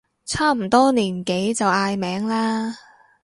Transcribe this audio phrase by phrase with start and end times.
[0.25, 2.75] 差唔多年紀就嗌名啦